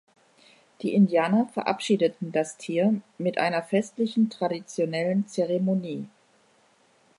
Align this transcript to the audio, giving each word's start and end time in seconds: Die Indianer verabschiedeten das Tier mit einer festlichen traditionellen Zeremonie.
Die 0.81 0.95
Indianer 0.95 1.45
verabschiedeten 1.53 2.31
das 2.31 2.57
Tier 2.57 2.99
mit 3.19 3.37
einer 3.37 3.61
festlichen 3.61 4.31
traditionellen 4.31 5.27
Zeremonie. 5.27 6.07